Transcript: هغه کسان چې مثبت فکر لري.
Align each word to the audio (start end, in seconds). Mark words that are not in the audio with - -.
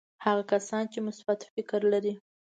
هغه 0.25 0.43
کسان 0.51 0.83
چې 0.93 0.99
مثبت 1.07 1.39
فکر 1.53 1.81
لري. 1.93 2.13